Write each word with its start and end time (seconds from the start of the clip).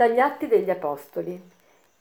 Dagli 0.00 0.18
Atti 0.18 0.46
degli 0.46 0.70
Apostoli. 0.70 1.38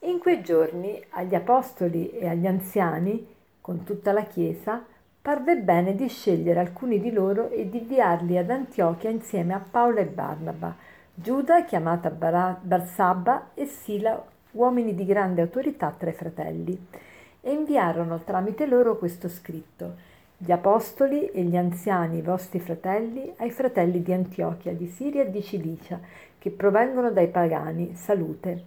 In 0.04 0.20
quei 0.20 0.42
giorni 0.42 1.04
agli 1.10 1.36
Apostoli 1.36 2.10
e 2.12 2.30
agli 2.30 2.48
anziani, 2.48 3.28
con 3.60 3.84
tutta 3.84 4.14
la 4.14 4.24
Chiesa, 4.24 4.82
parve 5.22 5.58
bene 5.58 5.94
di 5.96 6.08
scegliere 6.08 6.62
alcuni 6.62 7.02
di 7.02 7.12
loro 7.12 7.50
e 7.50 7.68
di 7.68 7.80
inviarli 7.80 8.38
ad 8.38 8.52
Antiochia 8.52 9.10
insieme 9.10 9.54
a 9.54 9.60
Paolo 9.60 10.00
e 10.00 10.06
Barnaba, 10.06 10.74
Giuda, 11.14 11.66
chiamata 11.66 12.10
Barsabba, 12.10 13.50
e 13.54 13.66
Sila, 13.66 14.26
uomini 14.52 14.96
di 14.96 15.04
grande 15.04 15.42
autorità 15.42 15.92
tra 15.92 16.10
i 16.10 16.14
fratelli. 16.14 16.88
E 17.42 17.52
inviarono 17.52 18.22
tramite 18.24 18.66
loro 18.66 18.98
questo 18.98 19.28
scritto 19.28 20.08
gli 20.42 20.54
apostoli 20.54 21.26
e 21.32 21.44
gli 21.44 21.58
anziani 21.58 22.22
vostri 22.22 22.62
fratelli 22.62 23.30
ai 23.40 23.52
fratelli 23.52 24.02
di 24.02 24.14
Antiochia, 24.14 24.72
di 24.72 24.88
Siria 24.88 25.24
e 25.24 25.32
di 25.32 25.44
Cilicia, 25.44 26.00
che 26.38 26.50
provengono 26.50 27.12
dai 27.12 27.28
pagani, 27.28 27.94
salute. 27.96 28.64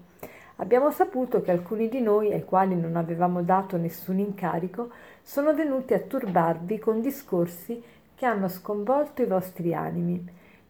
Abbiamo 0.56 0.90
saputo 0.90 1.40
che 1.40 1.50
alcuni 1.50 1.88
di 1.88 2.02
noi, 2.02 2.30
ai 2.30 2.45
quali 2.45 2.76
non 2.76 2.96
avevamo 2.96 3.40
dato 3.42 3.78
nessun 3.78 4.18
incarico, 4.18 4.90
sono 5.22 5.54
venuti 5.54 5.95
a 5.95 6.00
turbarvi 6.00 6.78
con 6.78 7.00
discorsi 7.00 7.82
che 8.14 8.26
hanno 8.26 8.48
sconvolto 8.48 9.23
i 9.23 9.26
vostri 9.26 9.73
animi. 9.73 10.23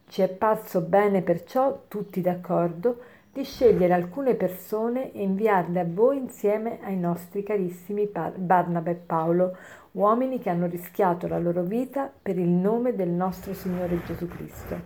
Ci 0.06 0.22
è 0.22 0.28
parso 0.28 0.82
bene 0.82 1.22
perciò, 1.22 1.82
tutti 1.88 2.20
d'accordo, 2.20 3.00
di 3.32 3.44
scegliere 3.44 3.94
alcune 3.94 4.34
persone 4.34 5.10
e 5.12 5.22
inviarle 5.22 5.80
a 5.80 5.86
voi 5.88 6.18
insieme 6.18 6.78
ai 6.82 6.98
nostri 6.98 7.42
carissimi 7.42 8.08
Barnaba 8.36 8.90
e 8.90 8.94
Paolo, 8.94 9.56
uomini 9.92 10.38
che 10.38 10.48
hanno 10.48 10.66
rischiato 10.66 11.26
la 11.26 11.38
loro 11.38 11.62
vita 11.62 12.10
per 12.22 12.38
il 12.38 12.48
nome 12.48 12.94
del 12.94 13.10
nostro 13.10 13.52
Signore 13.52 14.02
Gesù 14.04 14.26
Cristo. 14.26 14.80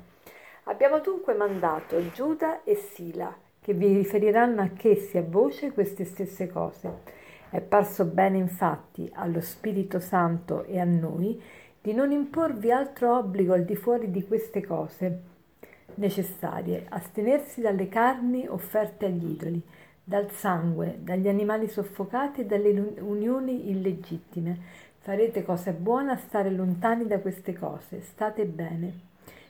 Abbiamo 0.64 0.98
dunque 0.98 1.34
mandato 1.34 2.10
Giuda 2.10 2.64
e 2.64 2.74
Sila, 2.74 3.34
che 3.60 3.72
vi 3.72 3.94
riferiranno 3.94 4.60
anch'essi 4.60 5.16
a 5.16 5.22
voce 5.22 5.72
queste 5.72 6.04
stesse 6.04 6.48
cose. 6.48 7.02
È 7.48 7.60
parso 7.60 8.04
bene 8.04 8.38
infatti 8.38 9.08
allo 9.14 9.40
Spirito 9.40 10.00
Santo 10.00 10.64
e 10.64 10.80
a 10.80 10.84
noi 10.84 11.40
di 11.80 11.92
non 11.94 12.10
imporvi 12.10 12.72
altro 12.72 13.16
obbligo 13.16 13.54
al 13.54 13.64
di 13.64 13.76
fuori 13.76 14.10
di 14.10 14.26
queste 14.26 14.64
cose 14.66 15.34
necessarie, 15.94 16.84
astenersi 16.88 17.60
dalle 17.60 17.88
carni 17.88 18.46
offerte 18.48 19.06
agli 19.06 19.30
idoli, 19.30 19.62
dal 20.08 20.30
sangue, 20.30 20.98
dagli 21.00 21.26
animali 21.26 21.66
soffocati 21.66 22.42
e 22.42 22.46
dalle 22.46 22.70
unioni 23.00 23.70
illegittime. 23.70 24.56
Farete 25.00 25.42
cosa 25.42 25.72
buona 25.72 26.16
stare 26.16 26.48
lontani 26.52 27.08
da 27.08 27.18
queste 27.18 27.52
cose, 27.52 28.02
state 28.02 28.44
bene. 28.44 28.92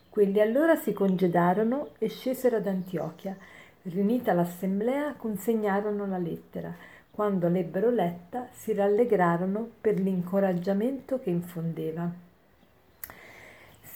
Quelli 0.09 0.41
allora 0.41 0.75
si 0.77 0.95
congedarono 0.95 1.91
e 1.99 2.09
scesero 2.09 2.57
ad 2.57 2.67
Antiochia. 2.67 3.37
Riunita 3.83 4.33
l'assemblea, 4.33 5.13
consegnarono 5.19 6.07
la 6.07 6.17
lettera. 6.17 6.75
Quando 7.11 7.49
l'ebbero 7.49 7.91
letta, 7.91 8.49
si 8.51 8.73
rallegrarono 8.73 9.69
per 9.79 10.01
l'incoraggiamento 10.01 11.21
che 11.21 11.29
infondeva. 11.29 12.26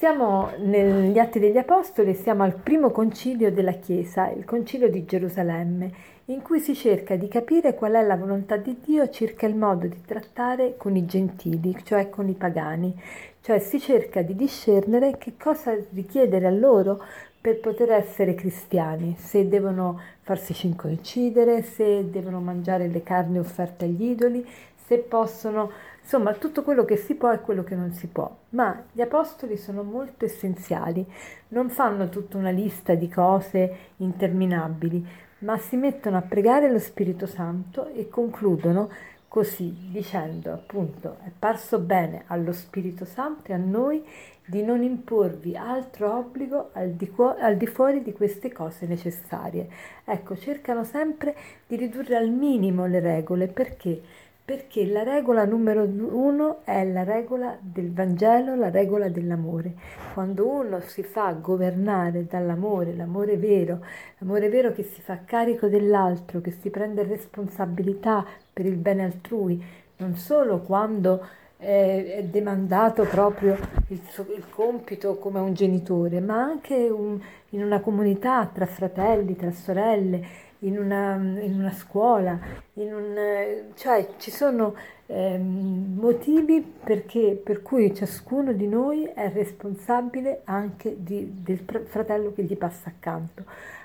Siamo 0.01 0.49
negli 0.57 1.19
Atti 1.19 1.39
degli 1.39 1.59
Apostoli, 1.59 2.15
siamo 2.15 2.43
al 2.43 2.55
primo 2.55 2.91
concilio 2.91 3.53
della 3.53 3.73
Chiesa, 3.73 4.31
il 4.31 4.47
concilio 4.47 4.89
di 4.89 5.05
Gerusalemme, 5.05 5.93
in 6.25 6.41
cui 6.41 6.59
si 6.59 6.75
cerca 6.75 7.17
di 7.17 7.29
capire 7.29 7.75
qual 7.75 7.93
è 7.93 8.03
la 8.03 8.17
volontà 8.17 8.57
di 8.57 8.79
Dio 8.83 9.11
circa 9.11 9.47
il 9.47 9.55
modo 9.55 9.87
di 9.87 10.01
trattare 10.01 10.79
con 10.79 10.97
i 10.97 11.05
gentili, 11.05 11.77
cioè 11.85 12.09
con 12.09 12.31
i 12.31 12.33
pagani, 12.33 12.99
cioè 13.43 13.59
si 13.59 13.79
cerca 13.79 14.23
di 14.23 14.35
discernere 14.35 15.19
che 15.19 15.35
cosa 15.39 15.77
richiedere 15.93 16.47
a 16.47 16.51
loro 16.51 17.05
per 17.39 17.61
poter 17.61 17.91
essere 17.91 18.35
cristiani, 18.35 19.17
se 19.19 19.49
devono 19.49 20.01
farsi 20.23 20.55
circoncidere, 20.55 21.61
se 21.61 22.09
devono 22.09 22.41
mangiare 22.41 22.89
le 22.89 23.03
carni 23.03 23.39
offerte 23.39 23.85
agli 23.85 24.05
idoli, 24.05 24.47
se 24.91 24.99
possono, 24.99 25.71
insomma 26.03 26.33
tutto 26.33 26.65
quello 26.65 26.85
che 26.85 26.97
si 26.97 27.15
può 27.15 27.33
e 27.33 27.39
quello 27.39 27.63
che 27.63 27.77
non 27.77 27.93
si 27.93 28.09
può. 28.09 28.29
Ma 28.51 28.83
gli 28.91 29.01
apostoli 29.01 29.57
sono 29.57 29.85
molto 29.85 30.25
essenziali, 30.25 31.07
non 31.49 31.71
fanno 31.71 32.09
tutta 32.09 32.37
una 32.37 32.51
lista 32.51 32.97
di 32.97 33.09
cose 33.09 33.93
interminabili, 33.99 35.07
ma 35.39 35.57
si 35.59 35.77
mettono 35.77 36.17
a 36.17 36.23
pregare 36.23 36.69
lo 36.69 36.81
Spirito 36.81 37.27
Santo 37.27 37.87
e 37.95 38.09
concludono 38.09 38.91
così 39.29 39.73
dicendo 39.93 40.53
appunto 40.53 41.19
è 41.23 41.31
parso 41.39 41.79
bene 41.79 42.25
allo 42.27 42.51
Spirito 42.51 43.05
Santo 43.05 43.53
e 43.53 43.55
a 43.55 43.59
noi 43.59 44.05
di 44.45 44.65
non 44.65 44.83
imporvi 44.83 45.57
altro 45.57 46.17
obbligo 46.17 46.71
al 46.73 46.91
di, 46.95 47.09
cu- 47.09 47.37
al 47.39 47.57
di, 47.57 47.67
fuori 47.67 48.03
di 48.03 48.13
queste 48.13 48.51
cose 48.51 48.87
necessarie. 48.87 49.69
Ecco, 50.05 50.37
cercano 50.37 50.83
sempre 50.83 51.37
di 51.69 51.77
ridurre 51.77 52.17
al 52.17 52.31
minimo 52.31 52.87
le 52.87 52.99
regole 52.99 53.47
perché 53.47 54.03
perché 54.51 54.85
la 54.85 55.05
regola 55.05 55.45
numero 55.45 55.85
uno 55.85 56.65
è 56.65 56.85
la 56.85 57.05
regola 57.05 57.57
del 57.61 57.93
Vangelo, 57.93 58.57
la 58.57 58.69
regola 58.69 59.09
dell'amore. 59.09 59.75
Quando 60.13 60.45
uno 60.45 60.81
si 60.81 61.05
fa 61.05 61.31
governare 61.35 62.27
dall'amore, 62.27 62.97
l'amore 62.97 63.37
vero, 63.37 63.79
l'amore 64.19 64.49
vero 64.49 64.73
che 64.73 64.83
si 64.83 65.01
fa 65.03 65.21
carico 65.25 65.69
dell'altro, 65.69 66.41
che 66.41 66.51
si 66.51 66.69
prende 66.69 67.05
responsabilità 67.05 68.27
per 68.53 68.67
il 68.67 68.75
bene 68.75 69.05
altrui, 69.05 69.63
non 69.99 70.17
solo 70.17 70.59
quando 70.59 71.25
è 71.57 72.25
demandato 72.29 73.05
proprio 73.05 73.57
il, 73.87 74.01
il 74.35 74.47
compito 74.51 75.15
come 75.19 75.39
un 75.39 75.55
genitore, 75.55 76.19
ma 76.19 76.43
anche 76.43 76.75
un, 76.75 77.21
in 77.51 77.63
una 77.63 77.79
comunità 77.79 78.51
tra 78.53 78.67
fratelli, 78.67 79.37
tra 79.37 79.53
sorelle 79.53 80.49
in 80.61 80.79
una, 80.79 81.15
in 81.15 81.59
una 81.59 81.73
scuola, 81.73 82.39
in 82.75 82.93
un, 82.93 83.73
cioè 83.75 84.07
ci 84.19 84.31
sono 84.31 84.75
eh, 85.13 85.39
motivi 85.39 86.63
perché, 86.63 87.41
per 87.43 87.63
cui 87.63 87.93
ciascuno 87.93 88.53
di 88.53 88.69
noi 88.69 89.05
è 89.05 89.29
responsabile 89.33 90.43
anche 90.45 91.03
di, 91.03 91.43
del 91.43 91.59
fratello 91.59 92.33
che 92.33 92.45
gli 92.45 92.57
passa 92.57 92.91
accanto. 92.91 93.45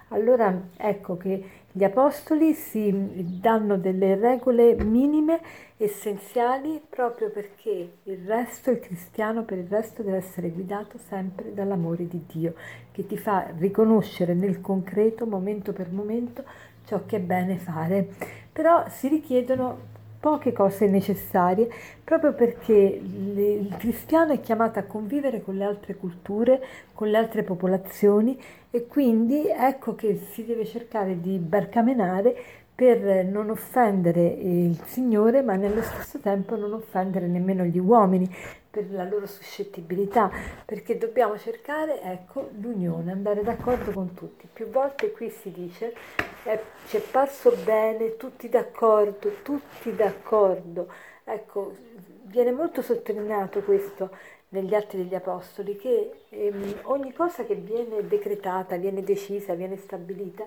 Allora 0.10 0.56
ecco 0.78 1.18
che 1.18 1.44
gli 1.72 1.84
apostoli 1.84 2.54
si 2.54 3.40
danno 3.42 3.78
delle 3.78 4.16
regole 4.16 4.76
minime, 4.76 5.42
essenziali, 5.78 6.80
proprio 6.88 7.32
perché 7.32 7.94
il 8.04 8.20
resto, 8.28 8.70
il 8.70 8.80
cristiano 8.80 9.44
per 9.44 9.58
il 9.58 9.68
resto 9.68 10.04
deve 10.04 10.18
essere 10.18 10.52
guidato 10.52 11.00
sempre 11.00 11.56
dall'amore 11.56 12.08
di 12.08 12.24
Dio, 12.32 12.54
che 12.92 13.08
ti 13.08 13.18
fa 13.18 13.52
riconoscere 13.58 14.36
nel 14.36 14.62
concreto, 14.62 15.26
momento 15.26 15.74
per 15.74 15.92
momento, 15.92 16.44
ciò 16.86 17.04
che 17.08 17.18
è 17.18 17.20
bene 17.20 17.58
fare. 17.58 18.08
Però 18.54 18.88
si 18.90 19.08
richiedono 19.08 19.94
poche 20.26 20.54
cose 20.54 20.88
necessarie 20.88 21.70
proprio 22.04 22.34
perché 22.34 22.74
il 22.74 23.76
cristiano 23.78 24.34
è 24.34 24.42
chiamato 24.42 24.80
a 24.80 24.82
convivere 24.82 25.44
con 25.44 25.56
le 25.56 25.64
altre 25.64 25.96
culture, 25.96 26.60
con 26.96 27.10
le 27.10 27.18
altre 27.18 27.44
popolazioni 27.44 28.36
e 28.72 28.88
quindi 28.88 29.48
ecco 29.48 29.94
che 29.94 30.20
si 30.32 30.44
deve 30.44 30.66
cercare 30.66 31.22
di 31.22 31.38
barcamenare 31.38 32.36
per 32.76 33.24
non 33.24 33.50
offendere 33.50 34.26
il 34.26 34.78
Signore, 34.84 35.42
ma 35.42 35.56
nello 35.56 35.82
stesso 35.82 36.20
tempo 36.20 36.58
non 36.58 36.74
offendere 36.74 37.26
nemmeno 37.26 37.64
gli 37.64 37.80
uomini 37.80 38.30
per 38.70 38.92
la 38.92 39.06
loro 39.06 39.26
suscettibilità, 39.26 40.30
perché 40.66 40.98
dobbiamo 40.98 41.38
cercare, 41.38 42.02
ecco, 42.02 42.50
l'unione, 42.60 43.14
andare 43.14 43.42
d'accordo 43.42 43.92
con 43.92 44.14
tutti. 44.14 44.50
Più 44.52 44.68
volte 44.68 45.12
qui 45.12 45.30
si 45.30 45.52
dice, 45.52 45.94
eh, 46.44 46.60
ci 46.88 46.98
è 46.98 47.00
parso 47.00 47.56
bene, 47.64 48.18
tutti 48.18 48.50
d'accordo, 48.50 49.32
tutti 49.42 49.96
d'accordo. 49.96 50.92
Ecco, 51.24 51.74
viene 52.24 52.52
molto 52.52 52.82
sottolineato 52.82 53.62
questo 53.62 54.10
negli 54.50 54.76
Atti 54.76 54.98
degli 54.98 55.16
Apostoli, 55.16 55.78
che 55.78 56.12
ehm, 56.28 56.80
ogni 56.84 57.14
cosa 57.14 57.46
che 57.46 57.56
viene 57.56 58.06
decretata, 58.06 58.76
viene 58.76 59.04
decisa, 59.04 59.54
viene 59.54 59.78
stabilita, 59.78 60.46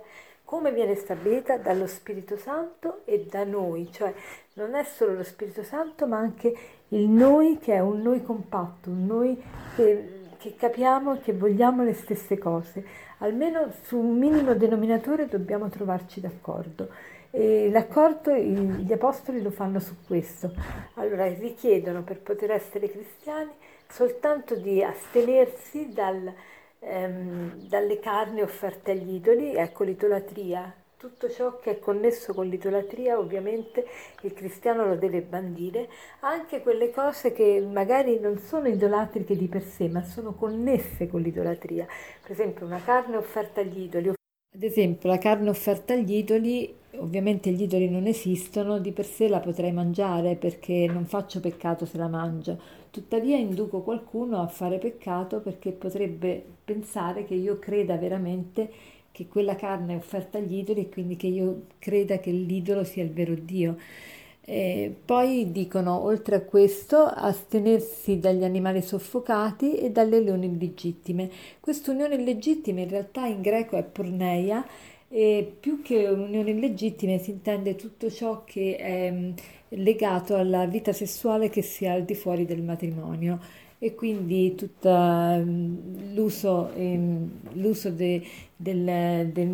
come 0.48 0.72
viene 0.72 0.94
stabilita 0.94 1.58
dallo 1.58 1.86
Spirito 1.86 2.38
Santo 2.38 3.02
e 3.04 3.26
da 3.28 3.44
noi, 3.44 3.92
cioè 3.92 4.14
non 4.54 4.74
è 4.74 4.82
solo 4.82 5.12
lo 5.12 5.22
Spirito 5.22 5.62
Santo 5.62 6.06
ma 6.06 6.16
anche 6.16 6.56
il 6.88 7.06
noi 7.06 7.58
che 7.58 7.74
è 7.74 7.80
un 7.80 8.00
noi 8.00 8.22
compatto, 8.22 8.88
un 8.88 9.04
noi 9.04 9.38
che, 9.76 10.30
che 10.38 10.54
capiamo 10.56 11.16
e 11.16 11.20
che 11.20 11.34
vogliamo 11.34 11.84
le 11.84 11.92
stesse 11.92 12.38
cose, 12.38 12.82
almeno 13.18 13.70
su 13.82 13.98
un 13.98 14.16
minimo 14.16 14.54
denominatore 14.54 15.26
dobbiamo 15.26 15.68
trovarci 15.68 16.22
d'accordo. 16.22 16.88
E 17.30 17.68
l'accordo 17.70 18.34
gli 18.34 18.90
apostoli 18.90 19.42
lo 19.42 19.50
fanno 19.50 19.80
su 19.80 19.96
questo. 20.06 20.50
Allora 20.94 21.26
richiedono 21.26 22.02
per 22.02 22.20
poter 22.20 22.52
essere 22.52 22.90
cristiani 22.90 23.50
soltanto 23.86 24.54
di 24.54 24.82
astenersi 24.82 25.92
dal, 25.92 26.32
ehm, 26.80 27.69
dalle 27.69 27.98
carni 28.00 28.42
offerte 28.42 28.92
agli 28.92 29.14
idoli, 29.14 29.54
ecco 29.54 29.84
l'idolatria. 29.84 30.72
Tutto 30.96 31.30
ciò 31.30 31.58
che 31.60 31.70
è 31.72 31.78
connesso 31.78 32.34
con 32.34 32.46
l'idolatria 32.48 33.19
ovviamente 33.19 33.86
il 34.22 34.32
cristiano 34.34 34.84
lo 34.84 34.96
deve 34.96 35.22
bandire, 35.22 35.88
anche 36.20 36.60
quelle 36.60 36.90
cose 36.90 37.32
che 37.32 37.60
magari 37.60 38.19
non 38.19 38.38
sono 38.38 38.66
idolatriche 38.69 39.36
di 39.36 39.46
per 39.48 39.62
sé, 39.62 39.88
ma 39.88 40.02
sono 40.02 40.34
connesse 40.34 41.06
con 41.08 41.20
l'idolatria. 41.20 41.86
Per 42.22 42.32
esempio 42.32 42.66
una 42.66 42.82
carne 42.82 43.16
offerta 43.16 43.60
agli 43.60 43.82
idoli 43.82 44.08
Ad 44.54 44.62
esempio, 44.62 45.08
la 45.08 45.19
carne 45.19 45.50
offerta 45.50 45.92
agli 45.94 46.14
idoli, 46.14 46.77
ovviamente 46.98 47.50
gli 47.50 47.62
idoli 47.62 47.88
non 47.88 48.06
esistono, 48.06 48.78
di 48.78 48.92
per 48.92 49.06
sé 49.06 49.28
la 49.28 49.40
potrei 49.40 49.72
mangiare 49.72 50.36
perché 50.36 50.86
non 50.86 51.06
faccio 51.06 51.40
peccato 51.40 51.84
se 51.84 51.96
la 51.96 52.08
mangio. 52.08 52.58
Tuttavia 52.90 53.36
induco 53.36 53.80
qualcuno 53.80 54.40
a 54.40 54.46
fare 54.46 54.78
peccato 54.78 55.40
perché 55.40 55.72
potrebbe 55.72 56.42
pensare 56.64 57.24
che 57.24 57.34
io 57.34 57.58
creda 57.58 57.96
veramente 57.96 58.70
che 59.12 59.26
quella 59.26 59.56
carne 59.56 59.94
è 59.94 59.96
offerta 59.96 60.38
agli 60.38 60.58
idoli 60.58 60.82
e 60.82 60.88
quindi 60.88 61.16
che 61.16 61.26
io 61.26 61.62
creda 61.78 62.18
che 62.18 62.30
l'idolo 62.30 62.84
sia 62.84 63.02
il 63.02 63.10
vero 63.10 63.34
Dio. 63.34 63.76
E 64.50 64.94
poi 65.04 65.52
dicono, 65.52 66.02
oltre 66.02 66.36
a 66.36 66.40
questo, 66.40 66.98
astenersi 66.98 68.18
dagli 68.18 68.44
animali 68.44 68.80
soffocati 68.80 69.76
e 69.76 69.90
dalle 69.90 70.20
leoni 70.20 70.46
illegittime. 70.46 71.28
Quest'unione 71.60 72.14
illegittima 72.14 72.80
in 72.80 72.88
realtà 72.88 73.26
in 73.26 73.42
greco 73.42 73.76
è 73.76 73.82
porneia 73.82 74.64
e 75.08 75.56
più 75.58 75.81
che 75.82 76.06
un'unione 76.06 76.50
illegittima 76.50 77.16
si 77.19 77.31
intende 77.31 77.76
tutto 77.76 78.10
ciò 78.10 78.44
che 78.44 78.76
è 78.76 79.10
mm, 79.10 79.31
legato 79.70 80.37
alla 80.37 80.66
vita 80.66 80.93
sessuale 80.93 81.49
che 81.49 81.62
sia 81.62 81.93
al 81.94 82.05
di 82.05 82.14
fuori 82.14 82.44
del 82.44 82.62
matrimonio. 82.62 83.40
E 83.78 83.94
quindi 83.94 84.55
tutto 84.55 84.90
mm, 84.90 86.14
l'uso, 86.14 86.72
ehm, 86.72 87.31
l'uso 87.55 87.90
de, 87.90 88.22
del, 88.56 89.31
del, 89.32 89.49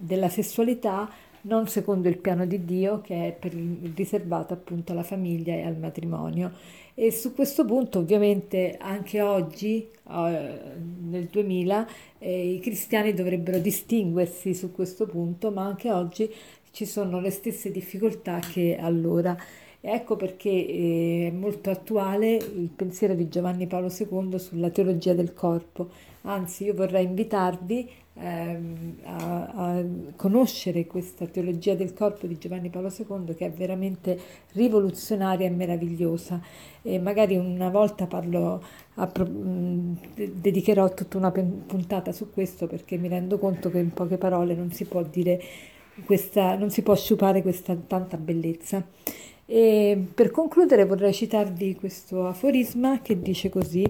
della 0.00 0.28
sessualità 0.28 1.10
non 1.42 1.68
secondo 1.68 2.08
il 2.08 2.18
piano 2.18 2.46
di 2.46 2.64
Dio 2.64 3.00
che 3.00 3.28
è 3.28 3.32
per, 3.32 3.54
riservato 3.94 4.52
appunto 4.54 4.92
alla 4.92 5.02
famiglia 5.02 5.54
e 5.54 5.62
al 5.62 5.76
matrimonio. 5.76 6.52
E 6.94 7.12
su 7.12 7.32
questo 7.34 7.64
punto 7.64 8.00
ovviamente 8.00 8.76
anche 8.78 9.22
oggi, 9.22 9.88
eh, 10.10 10.60
nel 11.00 11.24
2000, 11.30 11.88
eh, 12.18 12.52
i 12.54 12.60
cristiani 12.60 13.14
dovrebbero 13.14 13.58
distinguersi 13.58 14.54
su 14.54 14.72
questo 14.72 15.06
punto, 15.06 15.50
ma 15.50 15.64
anche 15.64 15.90
oggi 15.90 16.30
ci 16.72 16.84
sono 16.84 17.20
le 17.20 17.30
stesse 17.30 17.70
difficoltà 17.70 18.38
che 18.40 18.76
allora. 18.78 19.36
Ecco 19.82 20.16
perché 20.16 20.50
eh, 20.50 21.28
è 21.32 21.34
molto 21.34 21.70
attuale 21.70 22.34
il 22.34 22.68
pensiero 22.74 23.14
di 23.14 23.28
Giovanni 23.28 23.66
Paolo 23.66 23.88
II 23.88 24.38
sulla 24.38 24.68
teologia 24.68 25.14
del 25.14 25.32
corpo. 25.32 25.88
Anzi, 26.22 26.64
io 26.64 26.74
vorrei 26.74 27.06
invitarvi 27.06 27.88
ehm, 28.12 28.96
a, 29.04 29.46
a, 29.46 29.84
conoscere 30.16 30.86
questa 30.86 31.24
teologia 31.24 31.74
del 31.74 31.94
corpo 31.94 32.26
di 32.26 32.36
Giovanni 32.36 32.68
Paolo 32.68 32.92
II 32.94 33.34
che 33.34 33.46
è 33.46 33.50
veramente 33.50 34.18
rivoluzionaria 34.52 35.46
e 35.46 35.50
meravigliosa. 35.50 36.38
E 36.82 36.98
magari 36.98 37.36
una 37.36 37.70
volta 37.70 38.06
parlo, 38.06 38.62
appro- 38.96 39.26
dedicherò 39.26 40.92
tutta 40.92 41.16
una 41.16 41.30
puntata 41.30 42.12
su 42.12 42.30
questo 42.30 42.66
perché 42.66 42.98
mi 42.98 43.08
rendo 43.08 43.38
conto 43.38 43.70
che 43.70 43.78
in 43.78 43.94
poche 43.94 44.18
parole 44.18 44.54
non 44.54 44.72
si 44.72 44.84
può 44.84 45.02
dire 45.02 45.40
questa, 46.04 46.54
non 46.56 46.70
si 46.70 46.82
può 46.82 46.94
sciupare 46.94 47.40
questa 47.40 47.74
tanta 47.74 48.18
bellezza. 48.18 48.84
E 49.52 50.00
per 50.14 50.30
concludere 50.30 50.84
vorrei 50.84 51.12
citarvi 51.12 51.74
questo 51.74 52.24
aforisma 52.24 53.00
che 53.00 53.20
dice 53.20 53.48
così. 53.48 53.82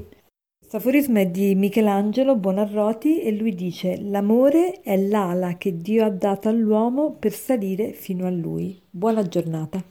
Questo 0.59 0.79
aforisma 0.79 1.21
è 1.21 1.27
di 1.27 1.55
Michelangelo 1.55 2.35
Buonarroti 2.35 3.21
e 3.21 3.31
lui 3.33 3.55
dice 3.55 4.01
L'amore 4.01 4.81
è 4.81 4.97
l'ala 4.97 5.59
che 5.59 5.77
Dio 5.77 6.07
ha 6.07 6.11
dato 6.11 6.49
all'uomo 6.49 7.13
per 7.13 7.35
salire 7.35 7.93
fino 7.93 8.27
a 8.27 8.31
lui. 8.31 8.81
Buona 8.89 9.23
giornata. 9.29 9.85